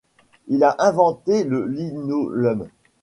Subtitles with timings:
[0.47, 2.67] Il a inventé le linoleum.